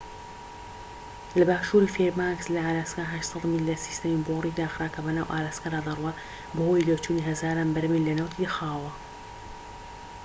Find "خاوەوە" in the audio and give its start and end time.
8.55-8.91